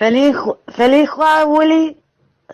[0.00, 0.34] Feliz,
[0.68, 2.02] feliz Halloween.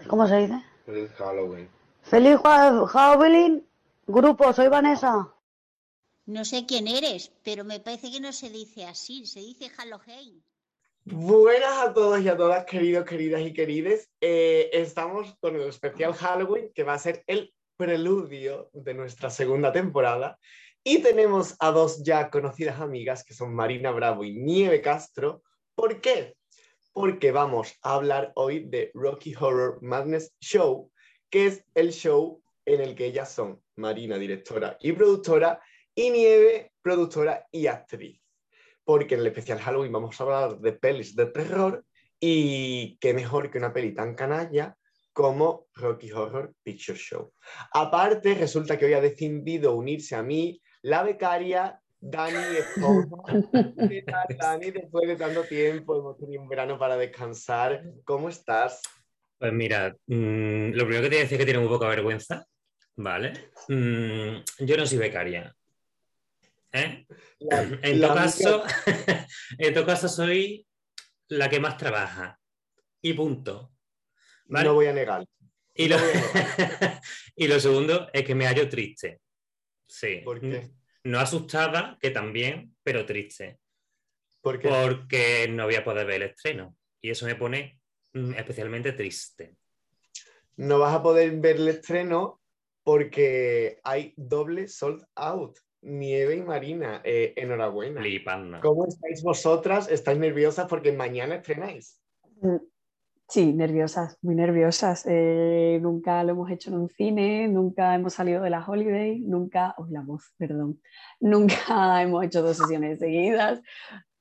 [0.08, 0.60] ¿Cómo se dice?
[0.84, 1.68] Feliz Halloween.
[2.02, 3.64] Feliz Halloween.
[4.08, 5.32] Grupo, soy Vanessa.
[6.24, 10.42] No sé quién eres, pero me parece que no se dice así, se dice Halloween.
[11.04, 14.10] Buenas a todos y a todas, queridos, queridas y querides.
[14.20, 19.70] Eh, estamos con el especial Halloween, que va a ser el preludio de nuestra segunda
[19.72, 20.36] temporada.
[20.82, 25.44] Y tenemos a dos ya conocidas amigas, que son Marina Bravo y Nieve Castro.
[25.76, 26.35] ¿Por qué?
[26.96, 30.90] Porque vamos a hablar hoy de Rocky Horror Madness Show,
[31.28, 35.60] que es el show en el que ellas son Marina, directora y productora,
[35.94, 38.22] y Nieve, productora y actriz
[38.82, 41.84] porque en el especial Halloween vamos a hablar de pelis de terror
[42.18, 44.74] y qué mejor que una peli tan canalla
[45.12, 47.30] como Rocky Horror Picture Show.
[47.72, 52.36] Aparte, resulta que hoy ha decidido unirse a mí la becaria Dani
[53.88, 54.70] ¿Qué tal, Dani?
[54.70, 57.82] Después de tanto tiempo, hemos tenido un verano para descansar.
[58.04, 58.82] ¿Cómo estás?
[59.38, 61.88] Pues mira, mmm, lo primero que te voy a decir es que tiene un poca
[61.88, 62.46] vergüenza,
[62.96, 63.50] ¿vale?
[63.68, 65.54] Mmm, yo no soy becaria,
[66.72, 67.06] ¿Eh?
[67.38, 68.64] La, en, la todo caso,
[69.58, 70.66] en todo caso, soy
[71.28, 72.38] la que más trabaja.
[73.00, 73.72] Y punto.
[74.46, 74.66] ¿vale?
[74.66, 75.26] No voy a negar.
[75.74, 76.04] Y, no lo...
[77.36, 79.20] y lo segundo es que me hallo triste.
[79.86, 80.20] Sí.
[80.24, 80.70] ¿Por qué?
[81.06, 83.60] No asustada, que también, pero triste.
[84.40, 84.68] ¿Por qué?
[84.68, 86.76] Porque no voy a poder ver el estreno.
[87.00, 87.78] Y eso me pone
[88.12, 89.54] mm, especialmente triste.
[90.56, 92.40] No vas a poder ver el estreno
[92.82, 95.56] porque hay doble sold out.
[95.80, 98.00] Nieve y Marina, eh, enhorabuena.
[98.00, 98.60] Flipando.
[98.60, 99.88] ¿Cómo estáis vosotras?
[99.88, 102.02] ¿Estáis nerviosas porque mañana estrenáis?
[103.28, 105.04] Sí, nerviosas, muy nerviosas.
[105.06, 109.74] Eh, nunca lo hemos hecho en un cine, nunca hemos salido de la holiday, nunca,
[109.78, 110.80] oh, la voz, perdón,
[111.20, 113.60] nunca hemos hecho dos sesiones seguidas.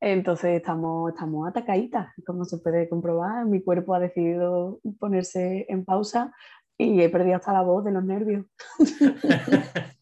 [0.01, 3.45] Entonces estamos, estamos atacaditas, como se puede comprobar.
[3.45, 6.33] Mi cuerpo ha decidido ponerse en pausa
[6.77, 8.45] y he perdido hasta la voz de los nervios.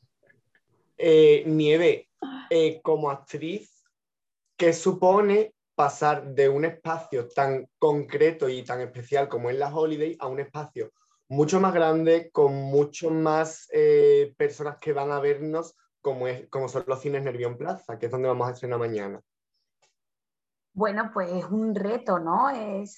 [1.05, 2.07] Eh, Nieve,
[2.49, 3.83] eh, como actriz,
[4.55, 10.15] ¿qué supone pasar de un espacio tan concreto y tan especial como es la Holiday
[10.19, 10.91] a un espacio
[11.29, 16.67] mucho más grande, con mucho más eh, personas que van a vernos, como, es, como
[16.67, 19.21] son los cines Nervión Plaza, que es donde vamos a estrenar mañana?
[20.73, 22.49] Bueno, pues es un reto, ¿no?
[22.49, 22.97] Es,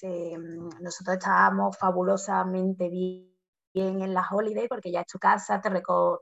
[0.80, 3.35] nosotros estábamos fabulosamente bien
[3.76, 5.70] en la holiday porque ya es tu casa, te,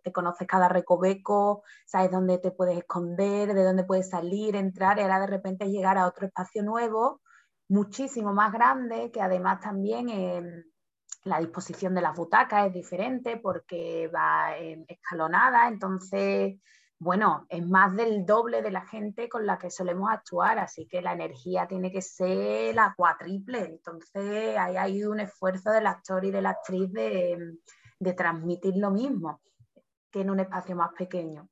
[0.02, 5.02] te conoces cada recoveco, sabes dónde te puedes esconder, de dónde puedes salir, entrar y
[5.02, 7.20] ahora de repente llegar a otro espacio nuevo,
[7.68, 10.64] muchísimo más grande, que además también em,
[11.24, 16.60] la disposición de las butacas es diferente porque va escalonada, entonces
[16.98, 21.02] bueno, es más del doble de la gente con la que solemos actuar, así que
[21.02, 23.58] la energía tiene que ser la cuatriple.
[23.58, 27.58] Entonces, ahí hay un esfuerzo del actor y de la actriz de,
[28.16, 29.40] transmitir lo mismo
[30.10, 31.48] que en un espacio más pequeño.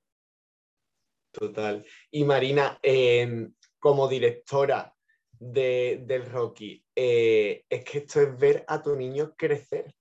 [1.33, 1.85] Total.
[2.11, 4.95] Y Marina, em, como directora
[5.39, 9.93] del Rocky, eh, es que esto es ver a tu niño crecer.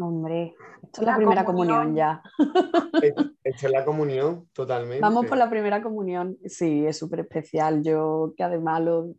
[0.00, 2.22] Hombre, esto es la, primera comunión, ya.
[3.44, 5.00] Esto es la comunión, totalmente.
[5.00, 6.36] Vamos por la primera comunión.
[6.44, 7.82] Sí, es súper especial.
[7.82, 9.14] Yo, que además lo,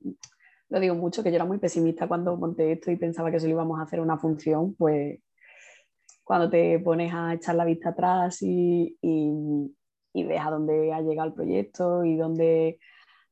[0.70, 3.52] lo, digo mucho, que yo era muy pesimista cuando monté esto y pensaba que solo
[3.52, 5.20] íbamos a hacer una función, pues
[6.24, 9.76] cuando te pones a echar la vista atrás y, y,
[10.14, 12.80] y ves a dónde ha llegado el proyecto y dónde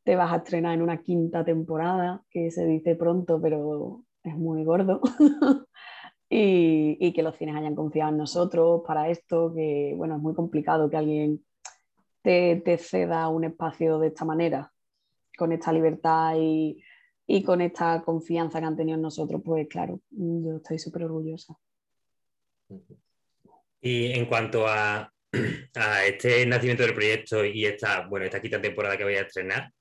[0.04, 4.64] te vas a estrenar en una quinta temporada, que se dice pronto, pero es muy
[4.64, 5.02] gordo.
[6.30, 10.90] y, que los cines hayan confiado en nosotros para esto, que bueno, es muy complicado
[10.90, 11.46] que alguien
[12.22, 14.72] te, ceda un espacio de esta manera,
[15.38, 16.84] con esta libertad y,
[17.26, 21.56] y, con esta confianza que han tenido en nosotros, pues claro, yo estoy súper orgullosa.
[23.80, 25.10] Y en cuanto a,
[25.76, 29.72] a, este nacimiento del proyecto y esta, bueno, esta quinta temporada que voy a estrenar,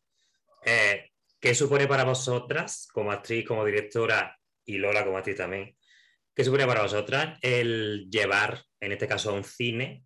[0.65, 5.77] eh, ¿qué supone para vosotras como actriz, como directora y Lola como actriz también?
[6.37, 10.05] ¿Qué supone para vosotras el llevar, en este caso a un cine,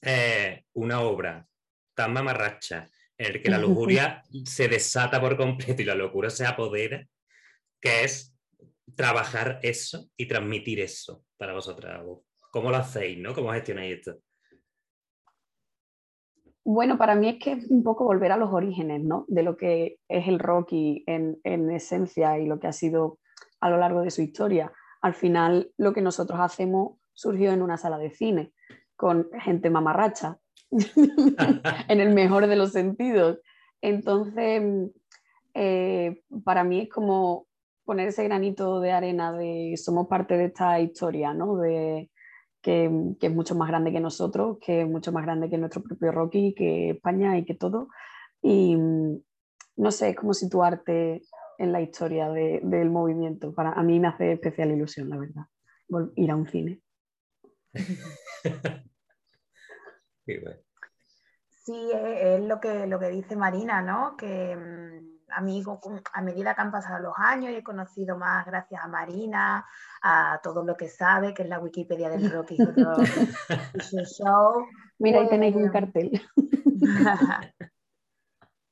[0.00, 1.46] eh, una obra
[1.94, 2.88] tan mamarracha
[3.18, 7.06] en el que la lujuria se desata por completo y la locura se apodera,
[7.82, 8.34] que es
[8.94, 12.02] trabajar eso y transmitir eso para vosotras?
[12.50, 13.34] ¿Cómo lo hacéis, no?
[13.34, 14.18] ¿Cómo gestionáis esto?
[16.64, 19.26] Bueno, para mí es que es un poco volver a los orígenes, ¿no?
[19.28, 23.18] De lo que es el Rocky en, en esencia y lo que ha sido
[23.60, 24.72] a lo largo de su historia
[25.06, 28.52] al final lo que nosotros hacemos surgió en una sala de cine
[28.96, 30.38] con gente mamarracha,
[31.88, 33.38] en el mejor de los sentidos.
[33.80, 34.90] Entonces,
[35.54, 37.46] eh, para mí es como
[37.84, 41.56] poner ese granito de arena de somos parte de esta historia, ¿no?
[41.58, 42.10] De,
[42.60, 45.84] que, que, es mucho más grande que nosotros, que es mucho más grande que nuestro
[45.84, 47.90] propio Rocky, que España y que todo.
[48.42, 48.76] Y
[49.76, 51.22] no sé, es como situarte
[51.58, 53.54] en la historia de, del movimiento.
[53.54, 55.44] Para, a mí me hace especial ilusión, la verdad,
[56.16, 56.80] ir a un cine.
[61.66, 64.16] Sí, es lo que, lo que dice Marina, ¿no?
[64.16, 65.64] Que mm, a mí,
[66.12, 69.66] a medida que han pasado los años, y he conocido más gracias a Marina,
[70.02, 73.04] a todo lo que sabe, que es la Wikipedia del Rocky Horror
[74.16, 74.66] Show.
[74.98, 76.22] Mira, ahí tenéis un pues cartel.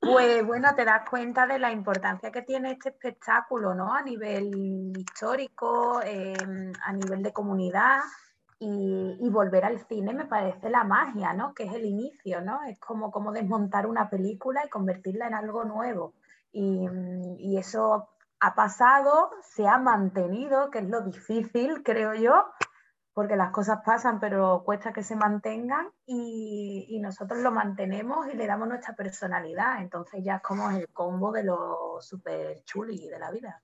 [0.05, 3.93] Pues bueno, te das cuenta de la importancia que tiene este espectáculo, ¿no?
[3.93, 8.01] A nivel histórico, em, a nivel de comunidad
[8.59, 11.53] y, volver al cine me parece la magia, ¿no?
[11.53, 12.63] Que es el inicio, ¿no?
[12.63, 16.13] Es como, como desmontar una película y convertirla en algo nuevo.
[16.51, 16.87] Y,
[17.39, 18.09] y eso
[18.39, 22.45] ha pasado, se ha mantenido, que es lo difícil, creo yo,
[23.15, 28.35] porque las cosas pasan, pero cuesta que se mantengan y, y, nosotros lo mantenemos y
[28.35, 29.81] le damos nuestra personalidad.
[29.81, 33.63] Entonces ya es como el combo de lo super chuli de la vida.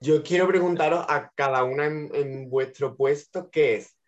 [0.00, 3.98] Yo quiero preguntaros a cada una en, vuestro puesto qué es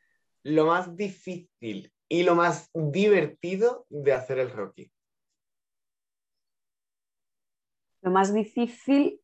[0.44, 4.92] lo más difícil y lo más divertido de hacer el Rocky.
[8.02, 9.20] Lo más difícil.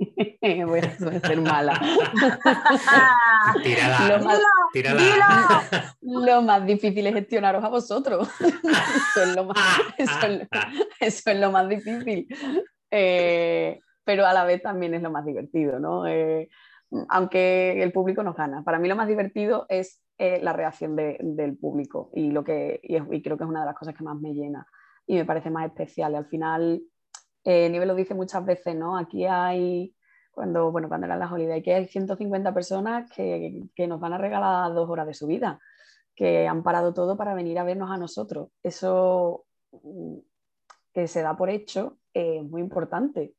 [0.66, 1.74] Voy a ser mala.
[4.08, 4.40] lo, más,
[6.00, 8.28] lo más difícil es gestionaros a vosotros.
[8.40, 9.58] eso, es lo más,
[9.98, 12.26] eso, es lo, más difícil.
[12.90, 16.06] Eh, pero a la vez también es lo más divertido, ¿no?
[16.06, 16.48] Eh,
[17.08, 18.64] aunque el público nos gana.
[18.64, 23.22] Para mí lo más divertido es eh, la reacción del público y, lo que, y,
[23.22, 24.66] creo que es una de las cosas que más me llena
[25.06, 26.12] y me parece más especial.
[26.12, 26.82] Y al final,
[27.44, 28.96] eh, Nivel lo dice muchas veces, ¿no?
[28.96, 29.94] Aquí hay,
[30.30, 34.18] cuando, bueno, cuando eran las holidays, que hay 150 personas que, que nos van a
[34.18, 35.58] regalar dos horas de su vida,
[36.14, 38.48] que han parado todo para venir a vernos a nosotros.
[38.62, 40.18] Eso mm,
[40.92, 43.34] que se da por hecho es muy importante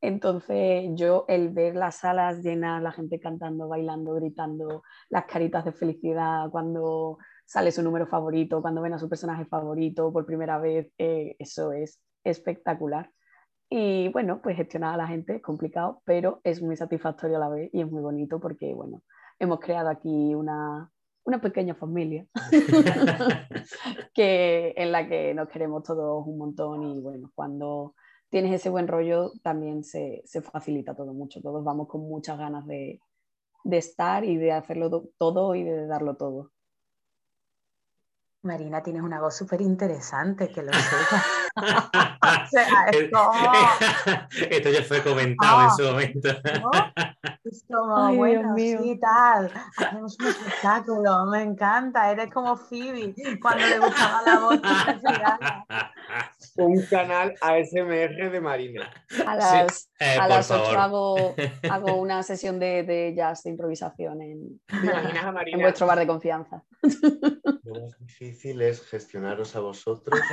[0.00, 5.72] entonces yo el ver las salas llenas, la gente cantando, bailando, gritando, las caritas de
[5.72, 10.90] felicidad cuando sale su número favorito, cuando ven a su personaje favorito por primera vez,
[10.96, 13.10] eh, eso es espectacular.
[13.72, 17.48] Y bueno, pues gestionar a la gente es complicado, pero es muy satisfactorio a la
[17.48, 19.02] vez y es muy bonito porque, bueno,
[19.38, 20.90] hemos creado aquí una,
[21.24, 22.26] una pequeña familia
[24.12, 27.94] que, en la que nos queremos todos un montón y bueno, cuando
[28.28, 31.40] tienes ese buen rollo, también se, facilita todo mucho.
[31.40, 33.00] Todos vamos con muchas ganas de,
[33.70, 36.50] estar y de hacerlo todo y de darlo todo.
[38.42, 41.39] Marina, tienes una voz súper interesante, que lo sepas.
[44.50, 46.28] Esto ya fue comentado en su momento.
[47.44, 49.52] Es como, bueno, sí, tal.
[49.76, 52.10] Hacemos un espectáculo, me encanta.
[52.10, 54.60] Eres como Phoebe cuando le gustaba la voz.
[56.66, 58.90] un canal ASMR de Marina.
[59.26, 61.34] A las, eh, a las 8 hago,
[61.70, 66.62] hago, una sesión de, de, jazz de improvisación en, en vuestro bar de confianza.
[67.64, 70.20] Lo más difícil es gestionaros a vosotros.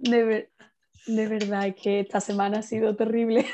[0.00, 0.48] De,
[1.08, 3.46] de verdad, es que esta semana ha sido terrible.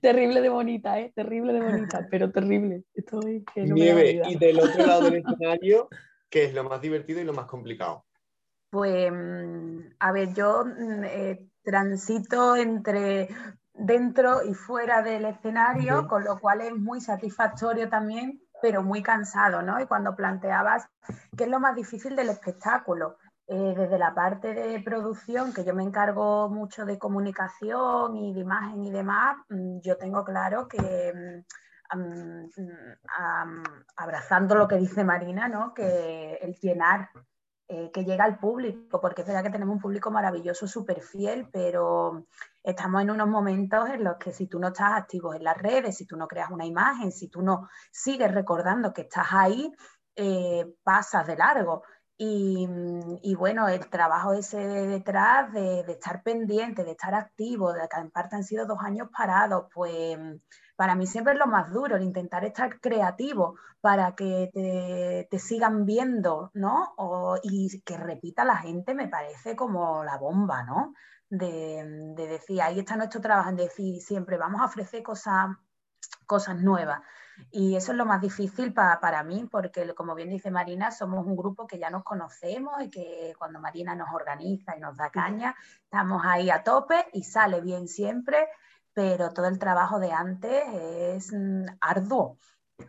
[0.00, 1.12] terrible de bonita, ¿eh?
[1.14, 2.82] Terrible de bonita, pero terrible.
[2.94, 5.88] Estoy que no Nieve, y del otro lado del escenario,
[6.32, 8.06] ¿qué es lo más divertido y lo más complicado?
[8.70, 13.28] Pues, mm, a ver, yo mm, eh, transito entre
[13.74, 19.60] dentro y fuera del escenario, con lo cual es muy satisfactorio también, pero muy cansado,
[19.62, 19.80] ¿no?
[19.80, 20.88] Y cuando planteabas
[21.36, 25.74] qué es lo más difícil del espectáculo, eh, desde la parte de producción, que yo
[25.74, 31.44] me encargo mucho de comunicación y de imagen y demás, mm, yo tengo claro que
[33.96, 35.74] abrazando lo que dice Marina, ¿no?
[35.74, 37.10] que el llenar,
[37.68, 41.48] eh, que llega al público, porque es verdad que tenemos un público maravilloso, súper fiel,
[41.52, 42.26] pero
[42.62, 45.96] estamos en unos momentos en los que si tú no estás activo en las redes,
[45.96, 49.72] si tú no creas una imagen, si tú no sigues recordando que estás ahí,
[50.16, 51.82] eh, pasas de largo.
[52.24, 58.10] Y, bueno, el trabajo ese detrás de, estar pendiente, de estar activo, de que en
[58.12, 60.16] parte han sido dos años parados, pues
[60.76, 65.84] para mí siempre es lo más duro, el intentar estar creativo para que te, sigan
[65.84, 66.94] viendo, ¿no?
[67.42, 70.94] y que repita la gente me parece como la bomba, ¿no?
[71.28, 75.56] De, de decir, ahí está nuestro trabajo, en decir siempre vamos a ofrecer cosas
[76.26, 77.00] cosas nuevas.
[77.50, 81.36] Y eso es lo más difícil para mí, porque como bien dice Marina, somos un
[81.36, 85.54] grupo que ya nos conocemos y que cuando Marina nos organiza y nos da caña,
[85.82, 88.48] estamos ahí a tope y sale bien siempre,
[88.94, 92.38] pero todo el trabajo de antes es mm, arduo,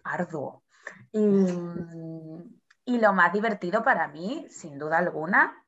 [0.03, 0.63] arduo.
[1.11, 5.63] Y, lo más divertido para mí, sin duda alguna,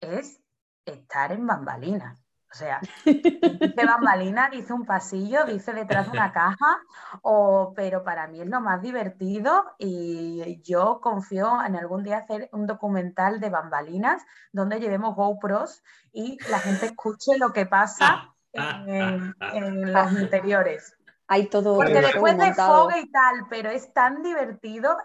[0.00, 0.40] es
[0.84, 2.22] estar en bambalinas.
[2.50, 6.78] O sea, dice bambalina, dice un pasillo, dice detrás de una caja,
[7.22, 12.48] o, pero para mí es lo más divertido y yo confío en algún día hacer
[12.52, 19.34] un documental de bambalinas donde llevemos GoPros y la gente escuche lo que pasa en,
[19.54, 20.94] en los interiores.
[21.30, 21.76] Hay todo.
[21.76, 24.96] Porque después de fuego y tal, pero es tan divertido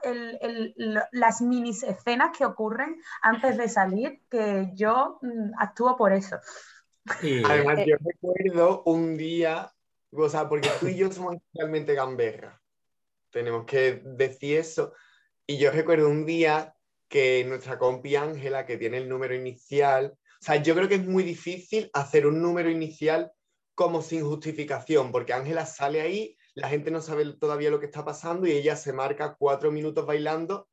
[1.11, 6.37] las mini escenas que ocurren antes de salir que yo mm, actúo por eso.
[7.05, 9.69] Además, yo recuerdo un día,
[10.11, 12.61] o sea, porque tú y yo somos realmente gamberra,
[13.29, 14.93] tenemos que decir eso.
[15.45, 16.73] Y yo recuerdo un día
[17.09, 21.05] que nuestra compi Ángela, que tiene el número inicial, o sea, yo creo que es
[21.05, 23.31] muy difícil hacer un número inicial
[23.75, 28.03] como sin justificación, porque Ángela sale ahí, la gente no sabe todavía lo que está
[28.03, 30.67] pasando y ella se marca cuatro minutos bailando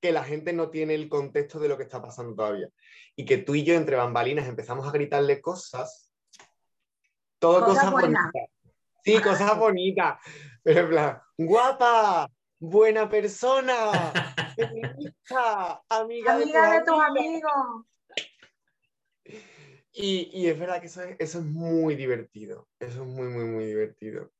[0.00, 2.70] que la gente no tiene el contexto de lo que está pasando todavía.
[3.14, 6.10] Y que tú y yo entre bambalinas empezamos a gritarle cosas,
[7.38, 8.30] todo cosas, bonitas.
[9.04, 10.18] Sí, cosas bonitas.
[10.62, 13.74] Pero en plan, guapa, buena persona,
[14.56, 17.84] feminista, amiga, de, tu amigo.
[19.98, 22.68] Y, y, es verdad que eso es, eso es muy divertido.
[22.78, 24.30] Eso es muy, muy, muy divertido.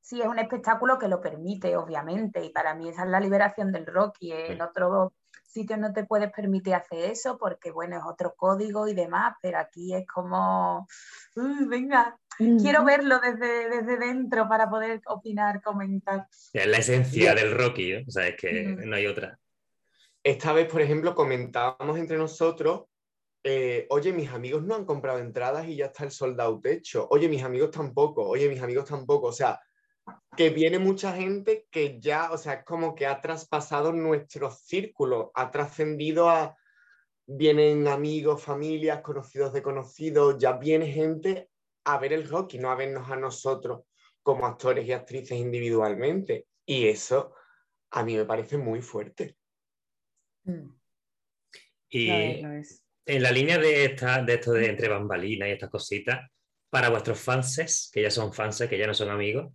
[0.00, 3.72] Sí, es un espectáculo que lo permite, obviamente, y para mí esa es la liberación
[3.72, 5.14] del rock y en otro
[5.46, 9.58] sitio no te puedes permitir hacer eso porque, bueno, es otro código y demás, pero
[9.58, 10.86] aquí es como,
[11.68, 16.26] venga, quiero verlo desde, desde dentro para poder opinar, comentar.
[16.52, 18.04] Es la esencia del rock, ¿eh?
[18.06, 19.38] o sea, es que no hay otra.
[20.22, 22.84] Esta vez, por ejemplo, comentábamos entre nosotros
[23.46, 27.06] eh, oye, mis amigos no han comprado entradas y ya está el soldado hecho.
[27.10, 28.26] Oye, mis amigos tampoco.
[28.26, 29.26] Oye, mis amigos tampoco.
[29.26, 29.60] O sea,
[30.34, 35.30] que viene mucha gente que ya, o sea, es como que ha traspasado nuestro círculo,
[35.34, 36.56] ha trascendido a,
[37.26, 41.50] vienen amigos, familias, conocidos de conocidos, ya viene gente
[41.84, 43.82] a ver el rock y no a vernos a nosotros
[44.22, 46.46] como actores y actrices individualmente.
[46.64, 47.34] Y eso
[47.90, 49.36] a mí me parece muy fuerte.
[50.44, 50.70] Mm.
[51.90, 52.42] Y
[53.06, 56.30] en la línea de, esta, de esto de entre bambalinas y estas cositas,
[56.70, 59.52] para vuestros fanses, que ya son fanses, que ya no son amigos,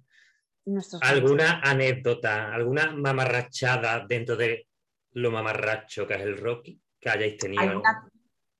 [1.01, 4.67] ¿Alguna anécdota, alguna mamarrachada dentro de
[5.13, 7.81] lo mamarracho que es el Rocky que hayáis tenido?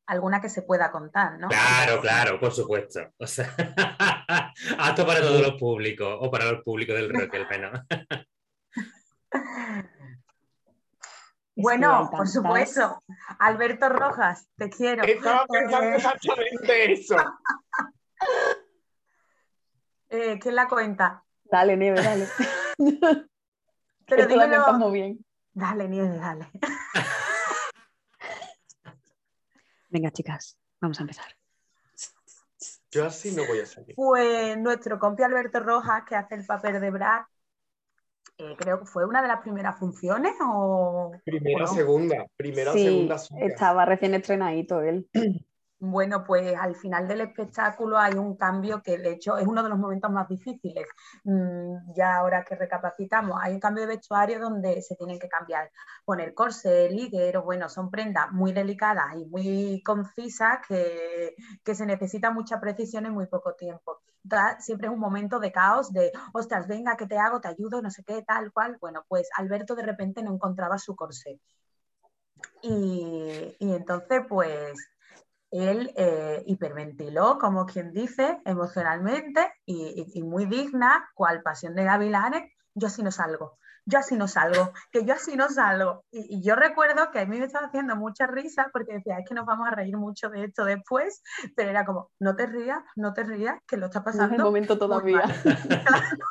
[0.08, 1.50] ¿Alguna, que se pueda contar, ¿no?
[1.50, 3.13] Claro, claro, por supuesto.
[3.17, 3.53] O sea,
[4.79, 7.81] apto para todos los públicos o para los públicos del Rocky, al menos.
[11.62, 13.04] Bueno, por supuesto.
[13.39, 15.04] Alberto Rojas, te quiero.
[15.04, 17.18] Estaba pensando exactamente eso.
[20.10, 21.24] eh, ¿Quién la cuenta?
[21.44, 22.28] Dale, Nieve, dale.
[24.08, 24.74] Pero dímelo.
[24.74, 25.25] muy bien.
[25.54, 26.50] Dale, Nieve, dale.
[29.89, 31.36] Venga, chicas, vamos a empezar.
[32.92, 33.96] Yo así no voy a salir.
[33.96, 37.24] Pues nuestro compi Alberto Rojas, que hace el papel de Brad,
[38.39, 41.12] eh, creo que fue una de las primeras funciones o...
[41.25, 43.17] Primera, segunda, primera, segunda.
[43.38, 45.08] Estaba recién estrenadito él.
[45.82, 49.70] Bueno, pues al final del espectáculo hay un cambio que de hecho es uno de
[49.70, 50.86] los momentos más difíciles.
[51.24, 55.72] Mm, ya ahora que recapacitamos, hay un cambio de vestuario donde se tienen que cambiar,
[56.04, 61.36] poner corsé, liguero, bueno, son prendas muy delicadas y muy concisas que,
[61.74, 64.02] se necesita mucha precisión en muy poco tiempo.
[64.60, 67.40] siempre es un momento de caos, de, ostras, venga, ¿qué te hago?
[67.40, 68.78] Te ayudo, no sé qué, tal cual.
[68.82, 71.40] Bueno, pues Alberto de repente no encontraba su corsé.
[72.62, 74.78] Y, y entonces, pues
[75.51, 82.88] él eh, hiperventiló, como quien dice, emocionalmente y, muy digna, cual pasión de gavilanes, yo
[82.88, 86.06] así no salgo, yo así no salgo, que yo así no salgo.
[86.12, 89.34] Y, yo recuerdo que a mí me estaba haciendo mucha risa porque decía, es que
[89.34, 91.24] nos vamos a reír mucho de esto después,
[91.56, 94.27] pero era como, no te rías, no te rías, que lo está pasando.
[94.27, 95.24] No es el momento todavía.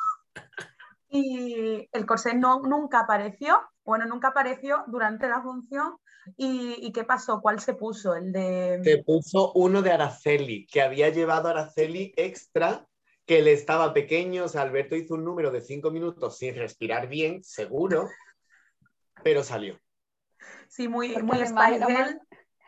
[1.09, 5.97] y el corsé no, nunca apareció, bueno, nunca apareció durante la función
[6.37, 7.41] ¿Y, qué pasó?
[7.41, 8.15] ¿Cuál se puso?
[8.15, 8.81] El de...
[8.83, 12.85] Se puso uno de Araceli, que había llevado Araceli extra,
[13.25, 14.45] que le estaba pequeño.
[14.45, 18.09] O sea, Alberto hizo un número de cinco minutos sin respirar bien, seguro,
[19.23, 19.79] pero salió.
[20.67, 22.19] Sí, muy, muy era,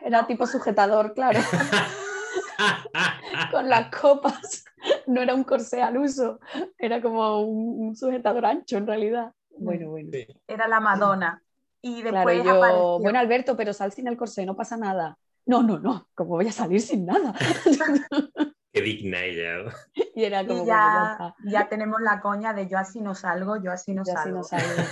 [0.02, 1.40] era tipo sujetador, claro.
[3.52, 4.66] Con las copas
[5.08, 6.40] no era un corsé al uso,
[6.78, 9.34] era como un, un sujetador ancho en realidad.
[9.58, 10.10] Bueno, bueno.
[10.12, 10.28] Sí.
[10.48, 11.42] Era la Madonna.
[11.82, 14.78] Y Claro, después y yo, apareció- bueno, Alberto, pero sal sin el corsé, no pasa
[14.78, 15.18] nada.
[15.46, 17.34] No, no, no, ¿cómo voy a salir sin nada?
[18.74, 19.74] Qué digna ella.
[20.16, 23.62] y era como, y bueno, ya ya, tenemos la coña de yo así no salgo,
[23.62, 24.38] yo así no así salgo.
[24.38, 24.84] no salgo.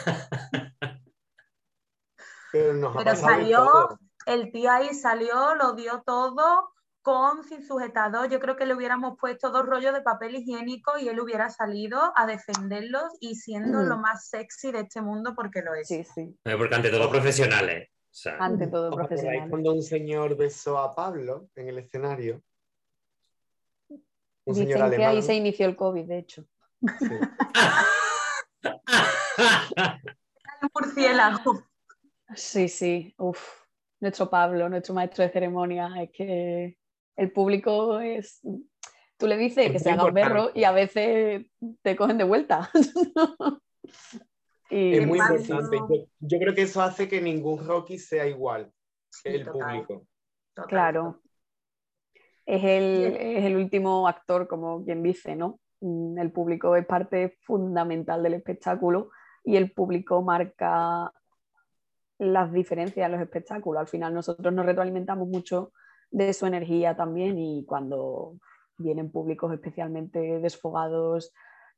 [2.52, 4.00] Pero nos salió- todo.
[4.26, 8.30] El tío ahí salió, lo dio todo con sin sujetador.
[8.30, 12.12] Yo creo que le hubiéramos puesto dos rollos de papel higiénico y él hubiera salido
[12.16, 13.88] a defenderlos y siendo Mm.
[13.88, 15.88] lo más sexy de este mundo porque lo es.
[15.88, 17.90] Sí, sí, Porque ante todo profesionales.
[17.90, 19.50] O sea, ante todo ¿Os acordáis profesional.
[19.50, 22.42] cuando un señor besó a Pablo en el escenario?
[24.46, 25.10] Un señor Dicen que alemán.
[25.12, 26.46] ahí se inició el COVID, de hecho.
[27.00, 27.20] sí.
[30.62, 31.64] El murciélago.
[32.36, 33.40] Sí, sí, uf,
[34.00, 36.78] nuestro Pablo, nuestro maestro de ceremonia, es que
[37.20, 38.42] el público es...
[39.18, 41.46] Tú le dices Es que se haga un berro y a veces
[41.82, 42.72] te cogen de vuelta.
[44.70, 45.78] y, Es muy importante.
[45.78, 48.72] Yo, yo creo que eso hace que ningún Rocky sea igual,
[49.26, 50.08] el total, público.
[50.54, 51.22] total, Claro.
[52.46, 55.60] Es el, es el último actor, como quien dice, ¿no?
[55.82, 59.12] Mm, El público es parte fundamental del espectáculo
[59.44, 61.12] y el público marca
[62.18, 63.82] las diferencias en los espectáculos.
[63.82, 65.74] Al final nosotros nos retroalimentamos mucho
[66.12, 68.36] de su energía también y cuando
[68.78, 71.34] vienen públicos especialmente desfogados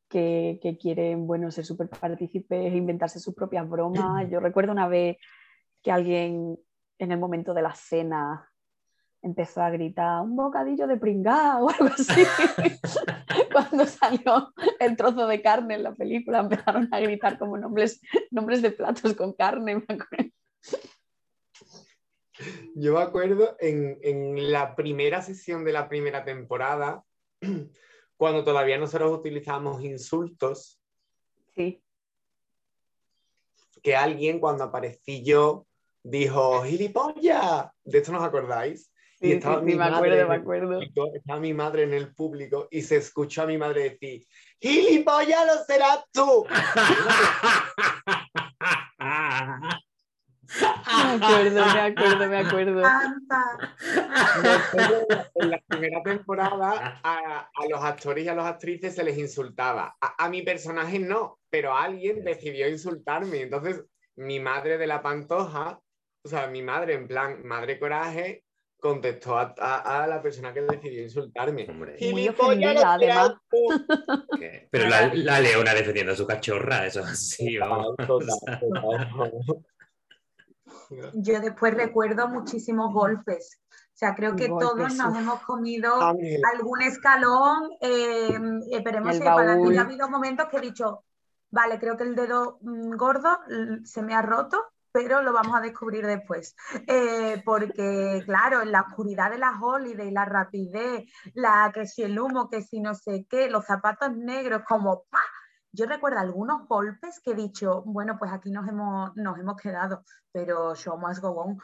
[0.08, 4.30] que, que quieren bueno, ser súper partícipes, inventarse sus propias bromas.
[4.30, 5.18] Yo recuerdo una vez
[5.82, 6.58] que alguien
[7.00, 8.48] en el momento de la cena
[9.24, 12.24] empezó a gritar un bocadillo de pringao o algo así.
[13.54, 18.62] Cuando salió el trozo de carne en la película empezaron a gritar como nombres, nombres
[18.62, 19.76] de platos con carne.
[19.76, 20.32] me acuerdo.
[22.76, 27.04] Yo me acuerdo en, en la primera sesión de la primera temporada,
[28.18, 30.80] cuando todavía nosotros utilizábamos insultos,
[31.56, 31.82] Sí,
[33.84, 35.66] que alguien cuando aparecí yo
[36.04, 37.68] dijo ¡Gilipollas!
[37.84, 38.92] De esto nos acordáis.
[39.20, 40.74] sí, y estaba sí, mi sí, me madre acuerdo, en me el acuerdo.
[40.80, 44.26] público, estaba mi madre en el público y se escuchó a mi madre decir
[44.60, 46.46] ¡Gilipollas lo serás tú!
[50.92, 52.84] Me acuerdo, me acuerdo, me acuerdo.
[55.36, 59.96] En la primera temporada a, a los actores y a las actrices se les insultaba.
[60.02, 63.42] A, a mi personaje no, pero alguien decidió insultarme.
[63.42, 63.84] Entonces,
[64.16, 65.80] mi madre de la pantoja,
[66.24, 68.44] o sea, mi madre en plan, madre coraje,
[68.80, 71.68] contestó a, a- a la persona que decidió insultarme.
[71.70, 71.92] Hombre.
[71.94, 73.34] Muy "Gilipollas, ofendida, además.
[73.50, 74.38] tú".
[74.40, 74.68] ¿Qué?
[74.72, 77.96] Pero la, la leona defendiendo a su cachorra, eso sí, vamos.
[77.98, 79.10] Total, total.
[81.14, 83.60] Yo después recuerdo muchísimos golpes.
[83.70, 85.20] O sea, creo que Golpes, todos nos uf.
[85.20, 87.70] hemos comido Ángel, algún escalón.
[87.82, 88.40] Eh,
[88.72, 91.04] esperemos El que para ti ha habido momentos que he dicho,
[91.52, 93.40] vale, creo que el dedo mm, gordo
[93.84, 96.56] se me ha roto, pero lo vamos a descubrir después.
[96.88, 102.20] Eh, porque, claro, en la oscuridad de la holiday, la rapidez, la que si el
[102.20, 105.20] humo, que si no sé qué, los zapatos negros, como ¡pa!
[105.74, 110.04] Yo recuerdo algunos golpes que he dicho, bueno, pues aquí nos hemos, nos hemos quedado,
[110.32, 111.60] pero show must go on.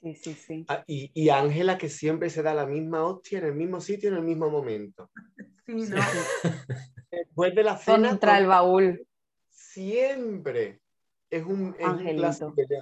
[0.00, 0.64] Sí, sí, sí.
[0.68, 4.10] Ah, Y, y Ángela que siempre se da la misma hostia en el mismo sitio
[4.10, 5.10] en el mismo momento.
[5.68, 5.96] Sí, ¿no?
[7.10, 9.06] Después de la cena, Contra el baúl.
[9.50, 10.80] siempre
[11.28, 12.54] es un, es un Angelito.
[12.56, 12.78] ya.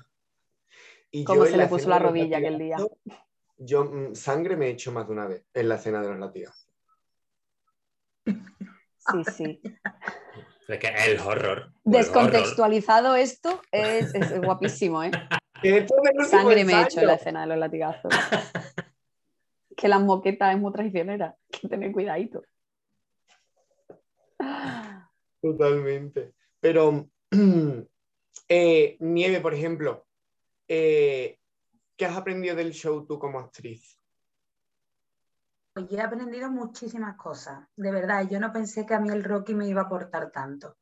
[1.11, 2.77] Y Cómo en se le puso la rodilla aquel día.
[3.59, 6.19] Yo mm, sangre me he hecho más de una vez en la cena de los
[6.21, 6.69] latigazos.
[9.13, 9.61] Sí, sí.
[10.69, 11.73] Es que el horror.
[11.85, 15.13] Descontextualizado esto es, es guapísimo, ¿eh?
[16.29, 18.13] Sangre me he hecho en la escena de los latigazos.
[19.77, 21.37] que las moquetas es muy traicionera.
[21.53, 22.43] Hay que tener cuidadito.
[25.41, 26.33] Totalmente.
[26.61, 27.09] Pero,
[28.49, 30.07] eh, Nieve, por ejemplo,
[30.67, 31.39] eh,
[31.97, 33.96] ¿qué has aprendido del show tú como actriz?
[35.77, 38.27] Pues yo he aprendido muchísimas cosas, de verdad.
[38.31, 40.77] Yo no pensé que a mí el Rocky me iba a aportar tanto.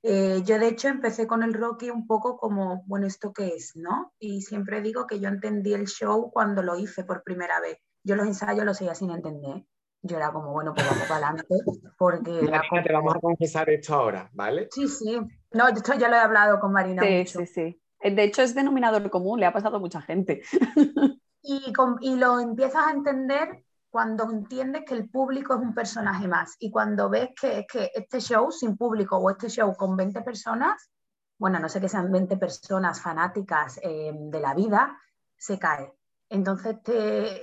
[0.00, 3.72] Eh, yo de hecho empecé con el Rocky un poco como, bueno, ¿esto qué es?
[3.74, 4.12] ¿No?
[4.20, 7.78] Y siempre digo que yo entendí el show cuando lo hice por primera vez.
[8.04, 9.64] Yo los ensayos los seguía sin entender.
[10.02, 11.56] Yo era como, bueno, pues vamos para adelante,
[11.98, 14.68] porque Marina, te como- vamos a confesar esto ahora, ¿vale?
[14.70, 15.18] Sí, sí.
[15.50, 17.40] No, esto ya lo he hablado con Marina Sí, mucho.
[17.40, 17.82] sí, sí.
[17.98, 20.42] Eh, De hecho, es denominador común, le ha pasado a mucha gente.
[21.44, 26.26] Y, con- y lo empiezas a entender cuando entiendes que el público es un personaje
[26.26, 30.22] más y cuando ves que, que este show sin público o este show con 20
[30.22, 30.90] personas,
[31.38, 34.98] bueno, no sé que sean 20 personas fanáticas eh, de la vida,
[35.36, 35.92] se cae.
[36.30, 36.78] Entonces,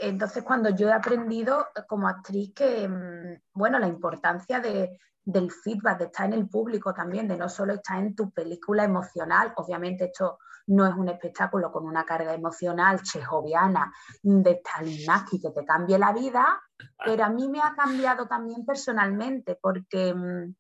[0.02, 6.00] entonces, cuando yo he aprendido como actriz que, mm, bueno, la importancia de, del feedback,
[6.00, 10.06] de estar en el público también, de no solo estar en tu película emocional, obviamente
[10.06, 15.98] esto no es un espectáculo con una carga emocional chejoviana de Stalinaki que te cambie
[15.98, 16.62] la vida,
[17.04, 20.54] pero a mí me ha cambiado también personalmente porque mm,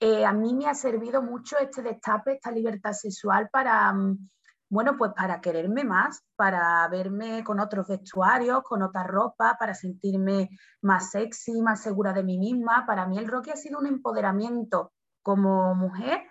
[0.00, 4.28] eh, a mí me ha servido mucho este destape, esta libertad sexual para, mm,
[4.70, 10.48] bueno, pues para quererme más, para verme con otros vestuarios, con otra ropa, para sentirme
[10.80, 12.86] más sexy, más segura de mí misma.
[12.86, 16.22] Para mí el Rocky ha sido un empoderamiento como mujer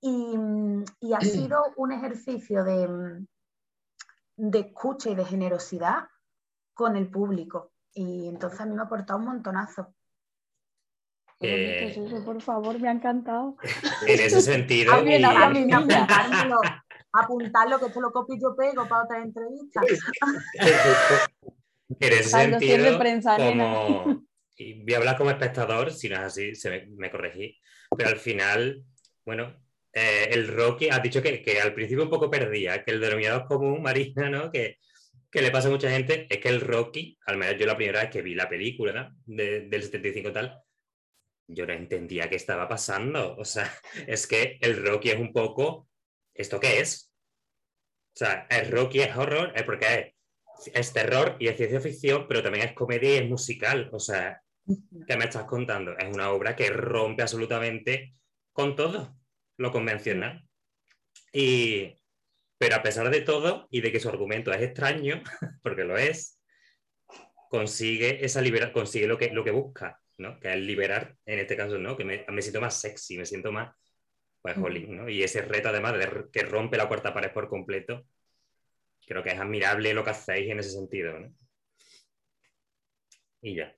[0.00, 3.24] y, ha sido un ejercicio de,
[4.36, 6.08] de, escucha y de generosidad
[6.74, 7.72] con el público.
[7.92, 9.94] Y entonces a mí me ha aportado un montonazo.
[11.40, 13.56] Eh, por favor, me ha encantado.
[14.06, 14.92] En ese sentido.
[17.12, 19.80] apuntarlo, que esto lo copio y yo pego para otra entrevista.
[21.88, 22.98] en ese sentido,
[23.36, 24.22] como,
[24.56, 27.58] y voy a hablar como espectador, si no es así, se me, me corregí,
[27.96, 28.84] pero al final,
[29.24, 29.54] bueno,
[29.96, 33.46] eh, el Rocky, has dicho que, que, al principio un poco perdía, que el denominador
[33.46, 34.52] común, Marina, ¿no?
[34.52, 34.76] Que,
[35.30, 38.02] que, le pasa a mucha gente, es que el Rocky, al menos yo la primera
[38.02, 39.16] vez que vi la película ¿no?
[39.24, 40.62] del 75 tal,
[41.48, 43.36] yo no entendía qué estaba pasando.
[43.38, 43.72] O sea,
[44.06, 45.88] es que el Rocky es un poco,
[46.34, 47.10] ¿esto qué es?
[48.14, 50.14] O sea, el Rocky es horror, es porque
[50.58, 53.88] es, es terror y es ciencia ficción, pero también es comedia y es musical.
[53.94, 54.42] O sea,
[55.06, 55.96] ¿qué me estás contando?
[55.96, 58.14] Es una obra que rompe absolutamente
[58.52, 59.16] con todo
[59.56, 60.46] lo convencional.
[61.32, 61.94] Y,
[62.58, 65.22] pero a pesar de todo y de que su argumento es extraño,
[65.62, 66.40] porque lo es,
[67.48, 70.38] consigue, esa libera, consigue lo que, lo que busca, ¿no?
[70.40, 71.96] que es liberar, en este caso, ¿no?
[71.96, 73.74] que me, me siento más sexy, me siento más
[74.54, 74.56] pues,
[74.88, 75.08] ¿no?
[75.08, 78.06] y ese reto además de que rompe la cuarta pared por completo,
[79.04, 81.18] creo que es admirable lo que hacéis en ese sentido.
[81.18, 81.32] ¿no?
[83.42, 83.76] Y ya.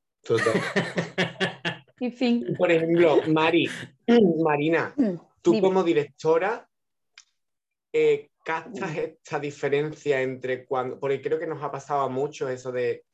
[2.00, 2.54] y fin.
[2.56, 3.70] Por ejemplo, Mari,
[4.42, 4.94] Marina,
[5.50, 5.54] mm.
[5.54, 6.68] Tú como directora,
[7.92, 13.04] eh, ¿captas esta diferencia entre cuando, porque creo que nos ha pasado mucho eso de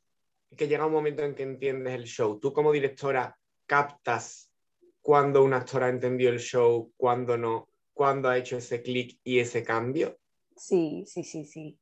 [0.55, 2.39] que llega un momento en que entiendes el show.
[2.39, 4.51] Tú como directora, ¿captas
[5.01, 9.39] cuando un actor ha entendido el show, cuando no, cuando ha hecho ese clic y
[9.39, 10.17] ese cambio?
[10.55, 11.77] Sí, sí, sí, sí.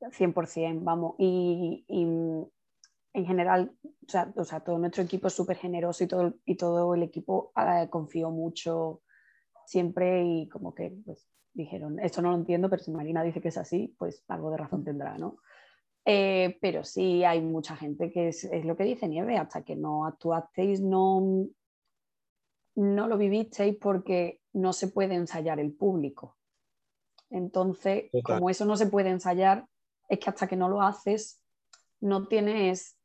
[0.00, 1.14] 100%, vamos.
[1.18, 6.34] Y, en general, o sea, o sea, todo nuestro equipo es súper generoso y todo,
[6.44, 9.02] y todo el equipo eh, confió mucho
[9.66, 13.48] siempre y como que pues, dijeron, esto no lo entiendo, pero si Marina dice que
[13.48, 15.38] es así, pues algo de razón tendrá, ¿no?
[16.04, 19.74] Eh, pero sí hay mucha gente que es, es, lo que dice Nieve, hasta que
[19.74, 21.46] no actuasteis, no,
[22.74, 26.36] no lo vivisteis porque no se puede ensayar el público.
[27.30, 29.66] Entonces, como eso no se puede ensayar,
[30.08, 31.42] es que hasta que no lo haces,
[32.00, 32.98] no tienes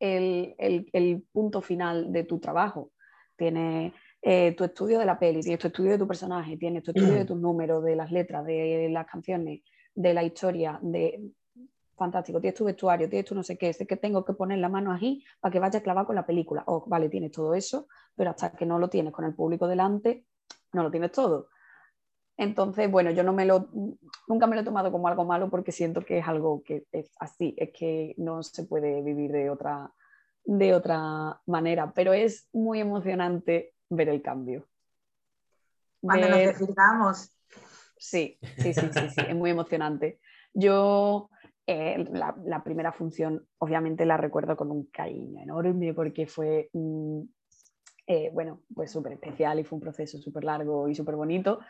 [0.00, 2.90] el, el, el punto final de tu trabajo.
[3.36, 3.92] Tienes
[4.26, 7.12] eh, tu estudio de la peli, tienes tu estudio de tu personaje, tienes tu estudio
[7.12, 9.60] de tus números, de las letras, de las canciones,
[9.94, 11.30] de la historia, de
[11.94, 14.70] fantástico, tienes tu vestuario, tienes tu no sé qué, sé que tengo que poner la
[14.70, 16.64] mano aquí para que vaya clavado con la película.
[16.68, 20.24] O vale, tienes todo eso, pero hasta que no lo tienes con el público delante,
[20.72, 21.48] no lo tienes todo.
[22.38, 23.68] Entonces, bueno, yo no me lo,
[24.26, 27.12] nunca me lo he tomado como algo malo porque siento que es algo que es
[27.20, 29.92] así, es que no se puede vivir de otra,
[30.46, 34.66] de otra manera, pero es muy emocionante ver el cambio.
[36.00, 37.30] Cuando nos desfilamos.
[37.96, 40.20] Sí, sí, sí, sí, sí, es muy emocionante.
[40.52, 41.30] Yo
[41.66, 46.68] eh, la, primera función obviamente la recuerdo con un cariño enorme porque fue,
[48.06, 51.60] eh, bueno, pues súper especial y fue un proceso súper largo y súper bonito.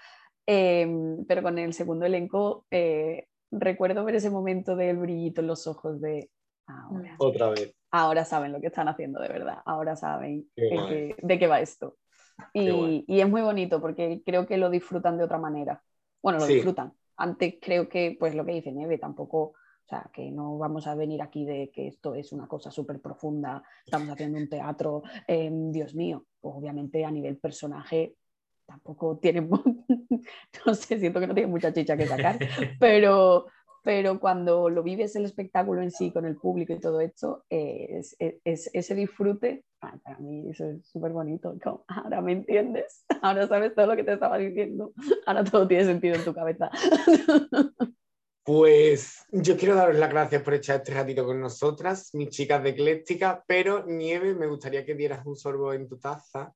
[0.46, 5.66] Em, pero con el segundo elenco eh, recuerdo ver ese momento del brillito en los
[5.68, 6.30] ojos de
[6.66, 7.14] ahora.
[7.18, 7.74] Otra vez.
[7.92, 11.96] Ahora saben lo que están haciendo de verdad, ahora saben de qué va esto.
[12.52, 15.82] Y, y, es muy bonito porque creo que lo disfrutan de otra manera.
[16.22, 16.92] Bueno, lo disfrutan.
[17.16, 20.94] Antes creo que, pues lo que dice Nieve, tampoco, o sea, que no vamos a
[20.94, 25.50] venir aquí de que esto es una cosa súper profunda, estamos haciendo un teatro, eh,
[25.52, 28.16] Dios mío, pues obviamente a nivel personaje
[28.66, 29.42] tampoco tiene,
[30.66, 32.38] no sé, siento que no tiene mucha chicha que sacar,
[32.80, 33.46] pero,
[33.82, 38.16] pero cuando lo vives el espectáculo en sí con el público y todo esto, es,
[38.18, 39.64] ese disfrute,
[40.02, 41.54] para mí eso es súper bonito.
[41.88, 44.92] ahora me entiendes, ahora sabes todo lo que te estaba diciendo,
[45.26, 46.70] ahora todo tiene sentido en tu cabeza.
[48.46, 52.68] Pues yo quiero daros las gracias por echar este ratito con nosotras, mis chicas de
[52.70, 56.52] Ecléctica, pero Nieve, me gustaría que dieras un sorbo en tu taza.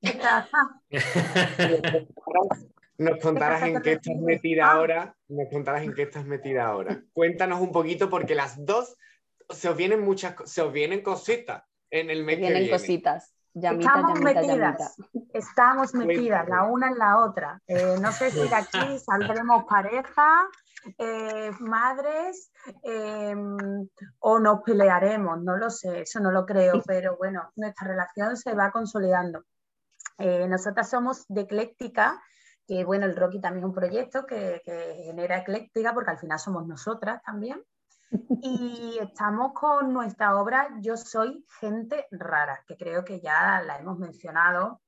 [0.00, 0.80] ¿Qué taza?
[2.98, 4.72] nos contarás en qué estás metida Ah.
[4.74, 5.16] ahora.
[5.26, 7.02] Nos contarás en qué estás metida ahora.
[7.12, 8.96] Cuéntanos un poquito porque las dos
[9.50, 12.78] se os vienen muchas, se os vienen cositas en el mes que Vienen viene.
[12.78, 13.32] cositas.
[13.54, 15.28] Llamita, Estamos llamita, metidas, llamita.
[15.32, 17.62] estamos metidas la una en la otra.
[17.66, 20.46] Eh, no sé si de aquí saldremos pareja,
[20.98, 23.34] eh, madres eh,
[24.20, 28.54] o nos pelearemos, no lo sé, eso no lo creo, pero bueno, nuestra relación se
[28.54, 29.44] va consolidando.
[30.18, 32.22] Eh, nosotras somos de Ecléctica,
[32.66, 36.38] que bueno, el Rocky también es un proyecto que, que genera Ecléctica porque al final
[36.38, 37.62] somos nosotras también.
[38.10, 43.98] Y estamos con nuestra obra Yo soy gente rara, que creo que ya la hemos
[43.98, 44.80] mencionado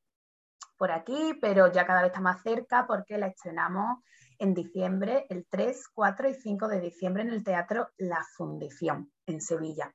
[0.77, 3.99] por aquí, pero ya cada vez está más cerca porque la estrenamos
[4.39, 9.41] en diciembre, el 3, 4 y 5 de diciembre en el Teatro La Fundición, en
[9.41, 9.93] Sevilla.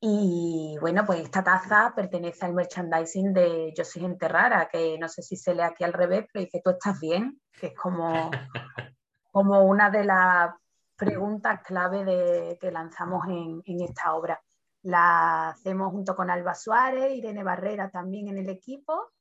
[0.00, 5.08] Y bueno, pues esta taza pertenece al merchandising de Yo soy gente rara, que no
[5.08, 7.40] sé si se lee aquí al revés, pero dice, ¿tú estás bien?
[7.60, 8.30] Que es como,
[9.30, 10.54] como una de las
[10.98, 14.40] preguntas clave de, que lanzamos en, en esta obra.
[14.82, 19.12] La hacemos junto con Alba Suárez, Irene Barrera también en el equipo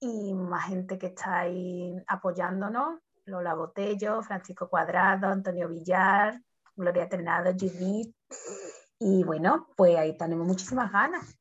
[0.00, 6.40] y más gente que está ahí apoyándonos, Lola Botello, Francisco Cuadrado, Antonio Villar,
[6.76, 8.14] Gloria Ternado, Judith.
[8.98, 11.38] Y bueno, pues ahí tenemos muchísimas ganas.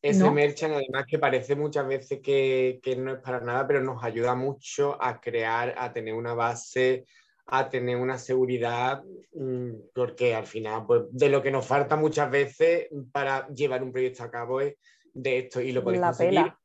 [0.00, 0.32] Ese ¿no?
[0.32, 4.34] merchan, además, que parece muchas veces que, que no es para nada, pero nos ayuda
[4.34, 7.06] mucho a crear, a tener una base,
[7.46, 9.02] a tener una seguridad,
[9.34, 13.92] mm, porque al final, pues de lo que nos falta muchas veces para llevar un
[13.92, 14.74] proyecto a cabo es
[15.12, 16.58] de esto y lo podéis La conseguir pela.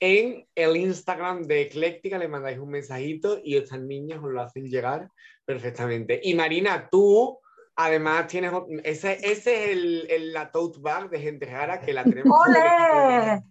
[0.00, 4.64] en el Instagram de Ecléctica, le mandáis un mensajito y estas niñas os lo hacen
[4.66, 5.08] llegar
[5.44, 6.20] perfectamente.
[6.22, 7.38] Y Marina, tú
[7.76, 8.52] además tienes,
[8.84, 12.38] ese, ese es el, el- la tote bag de gente rara que la tenemos.
[12.46, 13.34] el ¡Ole!
[13.34, 13.42] Eh,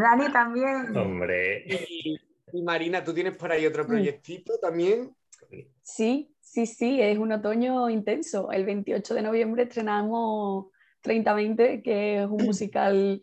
[0.00, 0.96] Dani también.
[0.96, 2.16] Hombre, Y,
[2.52, 5.14] y Marina, tú tienes por ahí otro proyectito también.
[5.82, 8.50] Sí, sí, sí, es un otoño intenso.
[8.50, 10.66] El 28 de noviembre estrenamos
[11.02, 13.22] 3020, que es un musical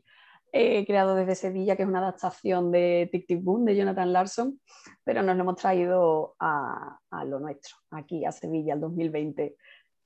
[0.51, 4.59] eh, creado desde Sevilla, que es una adaptación de Tic Tic Boom de Jonathan Larson,
[5.03, 9.55] pero nos lo hemos traído a, a lo nuestro, aquí a Sevilla, al 2020.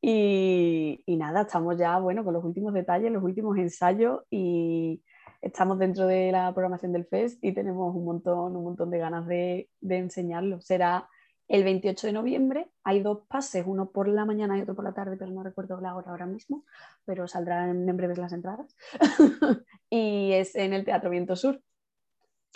[0.01, 5.03] Y, y nada, estamos ya, bueno, con los últimos detalles, los últimos ensayos y
[5.41, 9.27] estamos dentro de la programación del FEST y tenemos un montón, un montón de ganas
[9.27, 10.62] de, de enseñarlo.
[10.62, 11.10] Será
[11.47, 12.69] el 28 de noviembre.
[12.83, 15.79] Hay dos pases, uno por la mañana y otro por la tarde, pero no recuerdo
[15.79, 16.65] la hora ahora mismo,
[17.05, 18.75] pero saldrán en breves las entradas.
[19.89, 21.62] y es en el Teatro Viento Sur,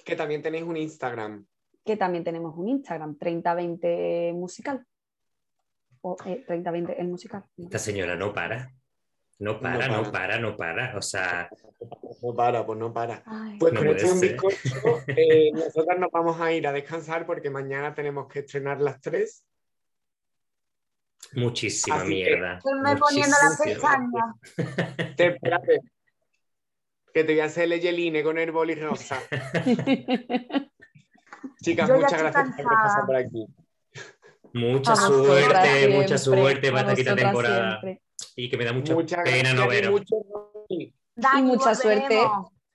[0.03, 1.45] Que también tenéis un Instagram.
[1.85, 4.85] que también tenemos un Instagram, 3020 musical.
[6.01, 7.43] O eh, 3020 el musical.
[7.57, 8.73] esta señora no para.
[9.39, 10.97] No para, No para, no para.
[10.97, 11.49] O sea,
[12.21, 13.23] No para, pues no para.
[13.25, 17.25] Ay, Pues No con y un bizcocho, eh, nosotras nos vamos a ir a descansar
[17.25, 19.43] porque mañana tenemos que estrenar las tres.
[21.33, 22.57] muchísima Así que- mierda.
[22.57, 23.97] Estoy poniendo la muchísima.
[24.53, 25.15] pestaña.
[25.15, 25.79] Te, espérate,
[27.13, 29.19] que te voy a hacer el Yeline con el boli rosa.
[31.63, 32.83] Chicas, Yo muchas gracias por cansada.
[32.83, 33.45] pasar por aquí.
[34.53, 37.79] Mucha suerte, mucha suerte para esta quinta temporada.
[37.81, 38.01] siempre.
[38.35, 40.01] Y que me da mucha Muchas pena gracias no veros.
[41.15, 42.19] Dani, mucha suerte.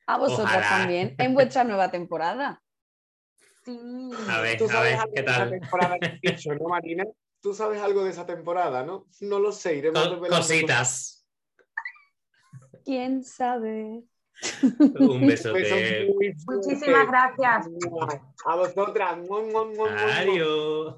[0.08, 0.68] A vosotras Ojalá.
[0.68, 2.62] también, en vuestra nueva temporada.
[3.64, 4.10] Sí.
[4.30, 5.50] A ver, Tú a sabes ver, algo ¿qué tal?
[5.50, 7.04] temporada que ¿no, Marina?
[7.40, 9.06] Tú sabes algo de esa temporada, ¿no?
[9.20, 11.26] No lo sé, iremos Co- cositas.
[12.84, 14.04] ¿Quién sabe?
[14.80, 16.14] Un Un beso besote.
[16.46, 17.66] Muchísimas gracias.
[18.44, 19.18] A vosotras.
[20.18, 20.96] Adiós.